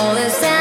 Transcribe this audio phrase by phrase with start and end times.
[0.00, 0.57] Me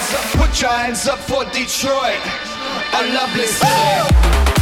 [0.00, 2.20] hands up, put your hands up for Detroit,
[2.94, 4.59] a lovely city.